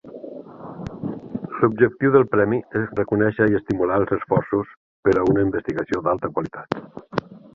L’objectiu 1.59 2.13
del 2.15 2.25
Premi 2.31 2.59
és 2.79 2.87
reconèixer 3.01 3.47
i 3.51 3.59
estimular 3.59 3.99
els 4.03 4.15
esforços 4.19 4.73
per 5.09 5.15
a 5.17 5.27
una 5.35 5.47
investigació 5.49 6.05
d'alta 6.09 6.33
qualitat. 6.39 6.83